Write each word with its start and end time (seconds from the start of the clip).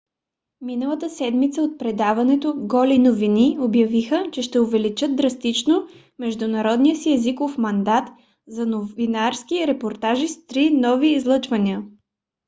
миналата 0.61 1.09
седмица 1.09 1.61
от 1.61 1.77
предаването 1.79 2.53
голи 2.57 2.97
новини 2.99 3.57
обявиха 3.59 4.25
че 4.31 4.41
ще 4.41 4.59
увеличат 4.59 5.15
драстично 5.15 5.87
международния 6.19 6.95
си 6.95 7.13
езиков 7.13 7.57
мандат 7.57 8.03
за 8.47 8.65
новинарски 8.65 9.67
репортажи 9.67 10.27
с 10.27 10.45
три 10.47 10.69
нови 10.69 11.07
излъчвания 11.15 11.83